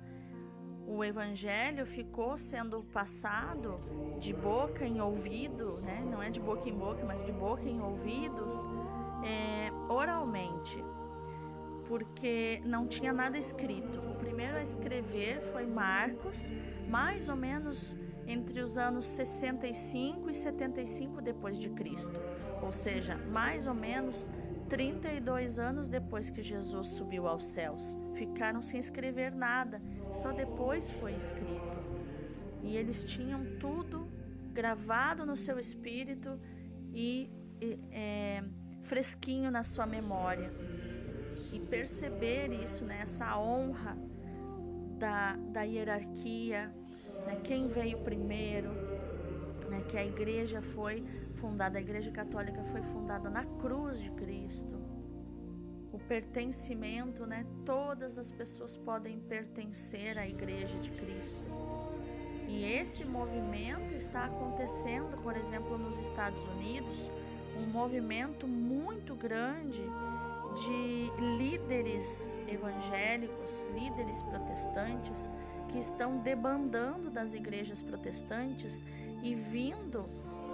o 0.91 1.05
evangelho 1.05 1.87
ficou 1.87 2.37
sendo 2.37 2.83
passado 2.83 3.79
de 4.19 4.33
boca 4.33 4.85
em 4.85 5.01
ouvido, 5.01 5.81
né? 5.83 6.05
não 6.11 6.21
é 6.21 6.31
de 6.31 6.41
boca 6.41 6.69
em 6.69 6.75
boca, 6.75 7.05
mas 7.05 7.25
de 7.25 7.31
boca 7.31 7.63
em 7.63 7.81
ouvidos, 7.81 8.55
é, 9.25 9.71
oralmente 9.89 10.83
porque 11.87 12.63
não 12.65 12.87
tinha 12.87 13.13
nada 13.13 13.37
escrito. 13.37 13.99
O 13.99 14.15
primeiro 14.15 14.57
a 14.57 14.63
escrever 14.63 15.41
foi 15.41 15.67
Marcos, 15.67 16.53
mais 16.89 17.29
ou 17.29 17.35
menos 17.35 17.97
entre 18.29 18.61
os 18.61 18.79
anos 18.79 19.07
65 19.07 20.31
e 20.31 20.35
75 20.35 21.21
depois 21.21 21.59
de 21.59 21.69
Cristo, 21.71 22.15
ou 22.63 22.73
seja, 22.73 23.17
mais 23.17 23.67
ou 23.67 23.75
menos 23.75 24.29
32 24.69 25.59
anos 25.59 25.89
depois 25.89 26.31
que 26.31 26.45
Jesus 26.45 26.91
subiu 26.91 27.27
aos 27.27 27.45
céus. 27.45 27.99
Ficaram 28.15 28.63
sem 28.63 28.79
escrever 28.79 29.35
nada, 29.35 29.83
só 30.13 30.33
depois 30.33 30.91
foi 30.91 31.15
escrito. 31.15 31.79
E 32.63 32.77
eles 32.77 33.05
tinham 33.05 33.45
tudo 33.59 34.09
gravado 34.53 35.25
no 35.25 35.37
seu 35.37 35.59
espírito 35.59 36.39
e 36.93 37.31
é, 37.91 38.43
fresquinho 38.83 39.51
na 39.51 39.63
sua 39.63 39.87
memória 39.87 40.51
e 41.53 41.59
perceber 41.59 42.53
isso, 42.53 42.85
né, 42.85 43.01
essa 43.03 43.39
honra 43.39 43.97
da, 44.99 45.37
da 45.37 45.63
hierarquia, 45.63 46.73
né, 47.27 47.41
quem 47.43 47.69
veio 47.69 47.99
primeiro, 47.99 48.71
né, 49.69 49.83
que 49.89 49.97
a 49.97 50.05
igreja 50.05 50.61
foi 50.61 51.05
fundada, 51.35 51.79
a 51.79 51.81
igreja 51.81 52.11
católica 52.11 52.63
foi 52.65 52.83
fundada 52.83 53.31
na 53.31 53.45
cruz 53.45 53.99
de 53.99 54.11
Cristo. 54.11 54.79
O 55.93 55.99
pertencimento, 55.99 57.27
né, 57.27 57.45
todas 57.65 58.17
as 58.17 58.31
pessoas 58.31 58.77
podem 58.77 59.19
pertencer 59.21 60.19
à 60.19 60.27
igreja 60.27 60.79
de 60.79 60.91
Cristo. 60.91 61.43
E 62.49 62.65
esse 62.65 63.05
movimento 63.05 63.95
está 63.95 64.25
acontecendo, 64.25 65.21
por 65.23 65.37
exemplo, 65.37 65.77
nos 65.79 65.99
Estados 65.99 66.43
Unidos, 66.57 67.11
um 67.57 67.67
movimento 67.67 68.47
muito 68.47 69.15
grande 69.15 69.83
de 70.57 71.11
líderes 71.39 72.37
evangélicos, 72.49 73.67
líderes 73.75 74.23
protestantes, 74.23 75.29
que 75.69 75.79
estão 75.79 76.19
debandando 76.19 77.11
das 77.11 77.35
igrejas 77.35 77.81
protestantes 77.81 78.85
e 79.23 79.35
vindo 79.35 80.05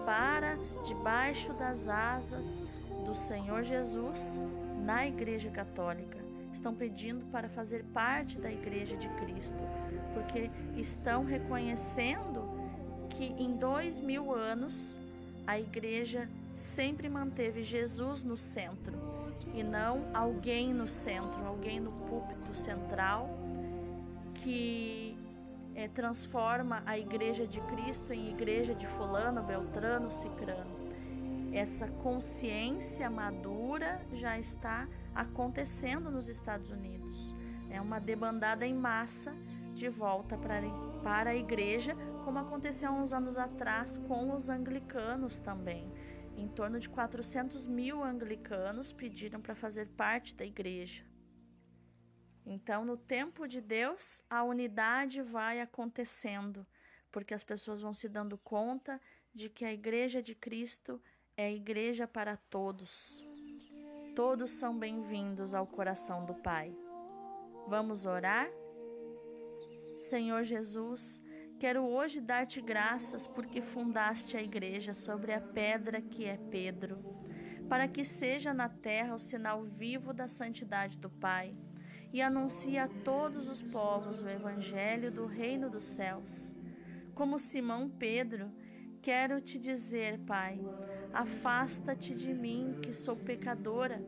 para 0.04 0.56
debaixo 0.84 1.52
das 1.54 1.88
asas 1.88 2.64
do 3.04 3.14
Senhor 3.14 3.62
Jesus 3.62 4.40
na 4.86 5.06
Igreja 5.06 5.50
Católica. 5.50 6.16
Estão 6.52 6.72
pedindo 6.72 7.26
para 7.26 7.48
fazer 7.48 7.84
parte 7.92 8.38
da 8.38 8.50
Igreja 8.50 8.96
de 8.96 9.08
Cristo, 9.20 9.58
porque 10.14 10.48
estão 10.76 11.24
reconhecendo 11.24 12.48
que 13.10 13.24
em 13.24 13.56
dois 13.56 13.98
mil 14.00 14.32
anos 14.32 14.98
a 15.46 15.58
Igreja 15.58 16.28
sempre 16.54 17.08
manteve 17.08 17.62
Jesus 17.62 18.22
no 18.22 18.36
centro 18.36 18.94
e 19.52 19.62
não 19.62 20.06
alguém 20.14 20.72
no 20.72 20.88
centro, 20.88 21.44
alguém 21.44 21.80
no 21.80 21.92
púlpito 21.92 22.54
central 22.54 23.28
que 24.34 25.18
é, 25.74 25.88
transforma 25.88 26.82
a 26.86 26.98
igreja 26.98 27.46
de 27.46 27.60
Cristo 27.62 28.12
em 28.12 28.30
igreja 28.30 28.74
de 28.74 28.86
fulano, 28.86 29.42
beltrano, 29.42 30.10
cicrano. 30.10 30.74
Essa 31.56 31.88
consciência 31.88 33.08
madura 33.08 34.00
já 34.12 34.38
está 34.38 34.86
acontecendo 35.14 36.10
nos 36.10 36.28
Estados 36.28 36.70
Unidos. 36.70 37.34
É 37.70 37.80
uma 37.80 37.98
debandada 37.98 38.66
em 38.66 38.74
massa 38.74 39.34
de 39.72 39.88
volta 39.88 40.36
para, 40.36 41.30
a 41.30 41.34
igreja, 41.34 41.96
como 42.24 42.38
aconteceu 42.38 42.90
há 42.90 42.92
uns 42.92 43.12
anos 43.12 43.38
atrás 43.38 43.96
com 43.96 44.34
os 44.34 44.48
anglicanos 44.48 45.38
também 45.38 45.90
em 46.36 46.48
torno 46.48 46.78
de 46.78 46.88
400 46.88 47.66
mil 47.66 48.04
anglicanos 48.04 48.92
pediram 48.92 49.40
para 49.40 49.54
fazer 49.54 49.86
parte 49.88 50.34
da 50.34 50.44
igreja. 50.44 51.02
Então, 52.44 52.84
no 52.84 52.96
tempo 52.96 53.48
de 53.48 53.60
Deus, 53.60 54.22
a 54.28 54.44
unidade 54.44 55.22
vai 55.22 55.60
acontecendo, 55.60 56.66
porque 57.10 57.34
as 57.34 57.42
pessoas 57.42 57.80
vão 57.80 57.94
se 57.94 58.08
dando 58.08 58.36
conta 58.38 59.00
de 59.34 59.48
que 59.48 59.64
a 59.64 59.72
igreja 59.72 60.22
de 60.22 60.34
Cristo 60.34 60.92
é 60.92 61.15
a 61.38 61.50
igreja 61.50 62.06
para 62.06 62.36
todos. 62.36 63.24
Todos 64.14 64.50
são 64.52 64.78
bem-vindos 64.78 65.54
ao 65.54 65.66
coração 65.66 66.24
do 66.24 66.34
Pai. 66.34 66.74
Vamos 67.68 68.06
orar? 68.06 68.48
Senhor 69.96 70.44
Jesus, 70.44 71.22
Quero 71.58 71.84
hoje 71.84 72.20
dar-te 72.20 72.60
graças 72.60 73.26
porque 73.26 73.62
fundaste 73.62 74.36
a 74.36 74.42
igreja 74.42 74.92
sobre 74.92 75.32
a 75.32 75.40
pedra 75.40 76.02
que 76.02 76.26
é 76.26 76.36
Pedro, 76.36 76.98
para 77.66 77.88
que 77.88 78.04
seja 78.04 78.52
na 78.52 78.68
terra 78.68 79.14
o 79.14 79.18
sinal 79.18 79.64
vivo 79.64 80.12
da 80.12 80.28
santidade 80.28 80.98
do 80.98 81.08
Pai 81.08 81.56
e 82.12 82.20
anuncie 82.20 82.76
a 82.76 82.88
todos 82.88 83.48
os 83.48 83.62
povos 83.62 84.22
o 84.22 84.28
evangelho 84.28 85.10
do 85.10 85.24
reino 85.24 85.70
dos 85.70 85.84
céus. 85.84 86.54
Como 87.14 87.38
Simão 87.38 87.88
Pedro, 87.88 88.52
quero 89.00 89.40
te 89.40 89.58
dizer, 89.58 90.18
Pai, 90.26 90.60
afasta-te 91.12 92.14
de 92.14 92.32
mim, 92.32 92.78
que 92.82 92.92
sou 92.92 93.16
pecadora, 93.16 94.02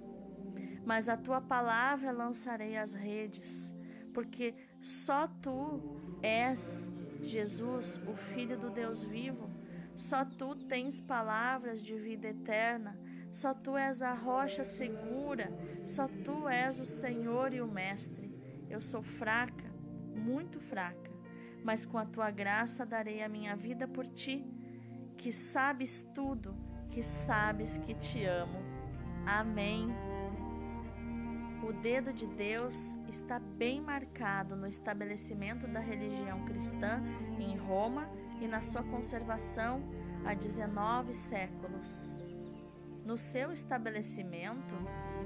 mas 0.85 1.09
a 1.09 1.17
tua 1.17 1.41
palavra 1.41 2.11
lançarei 2.11 2.77
às 2.77 2.93
redes, 2.93 3.75
porque 4.15 4.55
só 4.81 5.27
tu 5.27 5.81
és 6.23 6.91
Jesus, 7.21 8.01
o 8.07 8.15
Filho 8.15 8.59
do 8.59 8.71
Deus 8.71 9.03
vivo, 9.03 9.51
só 9.95 10.25
tu 10.25 10.55
tens 10.55 11.01
palavras 11.01 11.83
de 11.83 11.95
vida 11.97 12.29
eterna, 12.29 12.99
só 13.31 13.53
tu 13.53 13.77
és 13.77 14.01
a 14.01 14.15
rocha 14.15 14.65
segura, 14.65 15.53
só 15.85 16.07
tu 16.25 16.49
és 16.49 16.79
o 16.81 16.87
Senhor 16.87 17.53
e 17.53 17.61
o 17.61 17.67
Mestre. 17.67 18.33
Eu 18.71 18.81
sou 18.81 19.03
fraca, 19.03 19.65
muito 20.15 20.61
fraca, 20.61 21.11
mas 21.63 21.85
com 21.85 21.99
a 21.99 22.07
tua 22.07 22.31
graça 22.31 22.87
darei 22.87 23.23
a 23.23 23.29
minha 23.29 23.57
vida 23.57 23.87
por 23.89 24.07
ti, 24.07 24.47
que 25.17 25.33
sabes 25.33 26.07
tudo, 26.15 26.55
que 26.99 27.03
sabes 27.05 27.79
que 27.79 27.95
te 27.95 28.25
amo. 28.25 28.59
Amém. 29.25 29.89
O 31.63 31.73
dedo 31.73 32.13
de 32.13 32.27
Deus 32.27 32.99
está 33.09 33.39
bem 33.39 33.81
marcado 33.81 34.57
no 34.57 34.67
estabelecimento 34.67 35.69
da 35.69 35.79
religião 35.79 36.45
cristã 36.45 37.01
em 37.39 37.57
Roma 37.57 38.11
e 38.41 38.49
na 38.49 38.61
sua 38.63 38.83
conservação 38.83 39.81
há 40.25 40.35
19 40.35 41.15
séculos. 41.15 42.13
No 43.07 43.17
seu 43.17 43.53
estabelecimento, 43.53 44.75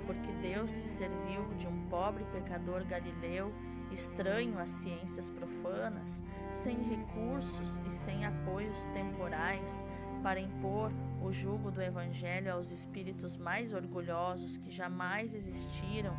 porque 0.06 0.30
Deus 0.42 0.70
se 0.70 0.88
serviu 0.88 1.54
de 1.56 1.66
um 1.66 1.88
pobre 1.88 2.26
pecador 2.26 2.84
galileu 2.84 3.50
estranho 3.90 4.58
às 4.58 4.68
ciências 4.68 5.30
profanas, 5.30 6.22
sem 6.52 6.76
recursos 6.82 7.80
e 7.86 7.90
sem 7.90 8.26
apoios 8.26 8.88
temporais 8.88 9.82
para 10.22 10.38
impor 10.38 10.92
o 11.24 11.32
jugo 11.32 11.70
do 11.70 11.80
Evangelho 11.80 12.52
aos 12.52 12.70
espíritos 12.70 13.36
mais 13.36 13.72
orgulhosos 13.72 14.56
que 14.56 14.70
jamais 14.70 15.34
existiram, 15.34 16.14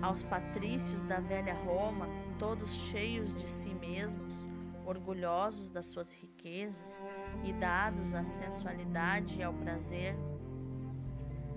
aos 0.00 0.22
patrícios 0.22 1.02
da 1.04 1.20
velha 1.20 1.54
Roma, 1.54 2.08
todos 2.38 2.70
cheios 2.70 3.34
de 3.34 3.48
si 3.48 3.74
mesmos, 3.74 4.48
orgulhosos 4.84 5.70
das 5.70 5.86
suas 5.86 6.10
riquezas 6.12 7.04
e 7.44 7.52
dados 7.52 8.14
à 8.14 8.24
sensualidade 8.24 9.38
e 9.38 9.42
ao 9.42 9.54
prazer. 9.54 10.16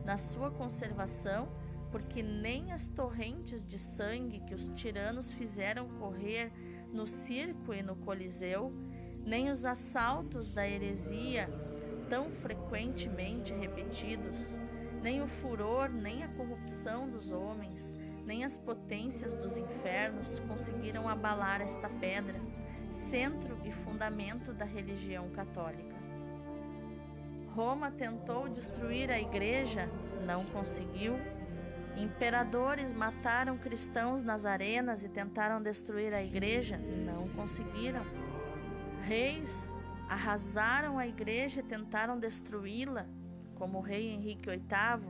Na 0.03 0.17
sua 0.17 0.51
conservação, 0.51 1.49
porque 1.91 2.21
nem 2.21 2.71
as 2.71 2.87
torrentes 2.87 3.65
de 3.65 3.79
sangue 3.79 4.41
que 4.41 4.53
os 4.53 4.67
tiranos 4.75 5.31
fizeram 5.31 5.87
correr 5.97 6.51
no 6.91 7.07
circo 7.07 7.73
e 7.73 7.81
no 7.81 7.95
coliseu, 7.95 8.71
nem 9.25 9.49
os 9.49 9.65
assaltos 9.65 10.51
da 10.51 10.67
heresia 10.67 11.49
tão 12.09 12.29
frequentemente 12.29 13.53
repetidos, 13.53 14.59
nem 15.01 15.21
o 15.21 15.27
furor, 15.27 15.89
nem 15.89 16.23
a 16.23 16.27
corrupção 16.29 17.09
dos 17.09 17.31
homens, 17.31 17.95
nem 18.25 18.43
as 18.43 18.57
potências 18.57 19.35
dos 19.35 19.55
infernos 19.55 20.39
conseguiram 20.47 21.07
abalar 21.07 21.61
esta 21.61 21.87
pedra, 21.89 22.39
centro 22.91 23.59
e 23.63 23.71
fundamento 23.71 24.51
da 24.53 24.65
religião 24.65 25.29
católica. 25.29 25.95
Roma 27.55 27.91
tentou 27.91 28.49
destruir 28.49 29.09
a 29.11 29.19
igreja, 29.19 29.89
não 30.25 30.43
conseguiu. 30.45 31.15
Imperadores 31.95 32.91
mataram 32.91 33.57
cristãos 33.57 34.21
nas 34.21 34.45
arenas 34.45 35.05
e 35.05 35.09
tentaram 35.09 35.61
destruir 35.61 36.13
a 36.13 36.21
igreja, 36.21 36.77
não 36.77 37.29
conseguiram. 37.29 38.03
Reis 39.03 39.73
arrasaram 40.09 40.97
a 40.97 41.07
igreja 41.07 41.59
e 41.59 41.63
tentaram 41.63 42.19
destruí-la, 42.19 43.05
como 43.55 43.79
o 43.79 43.81
rei 43.81 44.09
Henrique 44.09 44.49
VIII, 44.49 45.09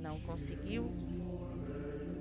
não 0.00 0.20
conseguiu. 0.20 0.90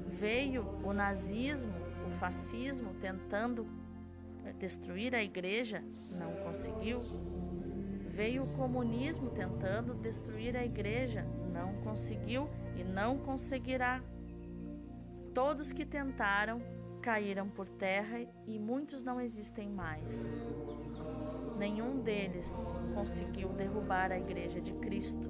Veio 0.08 0.64
o 0.84 0.94
nazismo, 0.94 1.74
o 2.08 2.12
fascismo 2.12 2.94
tentando 2.96 3.68
destruir 4.60 5.16
a 5.16 5.24
igreja, 5.24 5.84
não 6.18 6.34
conseguiu. 6.44 7.00
Veio 8.08 8.44
o 8.44 8.58
comunismo 8.58 9.30
tentando 9.32 9.96
destruir 9.96 10.56
a 10.56 10.66
igreja, 10.66 11.26
não 11.52 11.74
conseguiu 11.82 12.50
e 12.76 12.84
não 12.84 13.18
conseguirá. 13.18 14.02
Todos 15.34 15.72
que 15.72 15.86
tentaram 15.86 16.62
caíram 17.02 17.50
por 17.50 17.68
terra 17.68 18.20
e 18.46 18.60
muitos 18.60 19.02
não 19.02 19.20
existem 19.20 19.70
mais. 19.70 20.42
Nenhum 21.62 22.02
deles 22.02 22.76
conseguiu 22.96 23.50
derrubar 23.50 24.12
a 24.12 24.18
igreja 24.18 24.60
de 24.60 24.74
Cristo, 24.74 25.30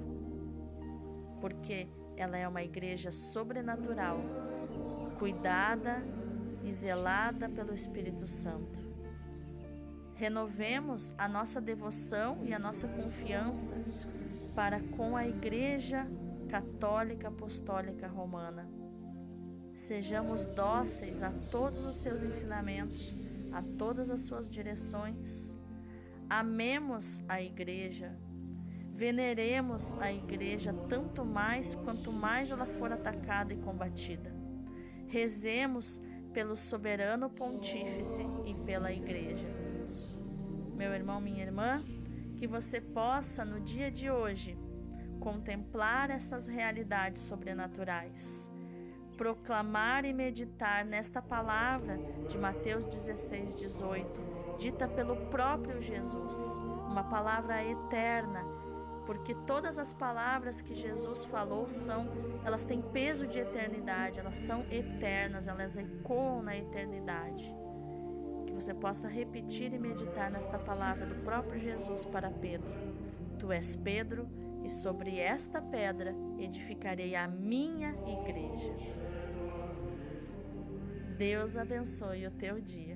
porque 1.41 1.89
ela 2.15 2.37
é 2.37 2.47
uma 2.47 2.63
igreja 2.63 3.11
sobrenatural, 3.11 4.17
cuidada 5.19 6.01
e 6.63 6.71
zelada 6.71 7.49
pelo 7.49 7.73
Espírito 7.73 8.29
Santo. 8.29 8.79
Renovemos 10.13 11.13
a 11.17 11.27
nossa 11.27 11.59
devoção 11.59 12.37
e 12.45 12.53
a 12.53 12.59
nossa 12.59 12.87
confiança 12.87 13.75
para 14.55 14.79
com 14.79 15.17
a 15.17 15.27
Igreja 15.27 16.07
Católica 16.47 17.27
Apostólica 17.27 18.07
Romana. 18.07 18.69
Sejamos 19.75 20.45
dóceis 20.45 21.23
a 21.23 21.31
todos 21.51 21.85
os 21.85 21.97
seus 21.97 22.23
ensinamentos, 22.23 23.19
a 23.51 23.61
todas 23.77 24.09
as 24.09 24.21
suas 24.21 24.49
direções. 24.49 25.50
Amemos 26.31 27.21
a 27.27 27.41
Igreja. 27.41 28.17
Veneremos 28.93 29.93
a 29.99 30.11
Igreja 30.11 30.73
tanto 30.87 31.25
mais 31.25 31.75
quanto 31.75 32.11
mais 32.11 32.51
ela 32.51 32.65
for 32.65 32.91
atacada 32.91 33.53
e 33.53 33.57
combatida. 33.57 34.31
Rezemos 35.07 36.01
pelo 36.33 36.55
soberano 36.55 37.29
pontífice 37.29 38.21
e 38.45 38.53
pela 38.53 38.91
Igreja 38.93 39.61
meu 40.81 40.95
irmão, 40.95 41.21
minha 41.21 41.43
irmã, 41.43 41.79
que 42.37 42.47
você 42.47 42.81
possa 42.81 43.45
no 43.45 43.59
dia 43.59 43.91
de 43.91 44.09
hoje 44.09 44.57
contemplar 45.19 46.09
essas 46.09 46.47
realidades 46.47 47.21
sobrenaturais, 47.21 48.49
proclamar 49.15 50.05
e 50.05 50.11
meditar 50.11 50.83
nesta 50.83 51.21
palavra 51.21 51.99
de 52.27 52.35
Mateus 52.35 52.87
16, 52.87 53.55
18, 53.55 54.30
dita 54.61 54.87
pelo 54.87 55.15
próprio 55.27 55.81
Jesus, 55.81 56.35
uma 56.87 57.03
palavra 57.03 57.63
eterna, 57.63 58.45
porque 59.05 59.33
todas 59.33 59.79
as 59.79 59.91
palavras 59.91 60.61
que 60.61 60.75
Jesus 60.75 61.25
falou 61.25 61.67
são, 61.67 62.07
elas 62.45 62.63
têm 62.63 62.81
peso 62.81 63.25
de 63.25 63.39
eternidade, 63.39 64.19
elas 64.19 64.35
são 64.35 64.65
eternas, 64.69 65.47
elas 65.47 65.77
ecoam 65.77 66.43
na 66.43 66.55
eternidade 66.55 67.61
você 68.61 68.75
possa 68.75 69.07
repetir 69.07 69.73
e 69.73 69.79
meditar 69.79 70.29
nesta 70.29 70.59
palavra 70.59 71.07
do 71.07 71.15
próprio 71.23 71.59
Jesus 71.59 72.05
para 72.05 72.29
Pedro. 72.29 72.69
Tu 73.39 73.51
és 73.51 73.75
Pedro, 73.75 74.29
e 74.63 74.69
sobre 74.69 75.17
esta 75.17 75.59
pedra 75.59 76.13
edificarei 76.37 77.15
a 77.15 77.27
minha 77.27 77.95
igreja. 78.05 78.71
Deus 81.17 81.57
abençoe 81.57 82.27
o 82.27 82.31
teu 82.31 82.61
dia. 82.61 82.90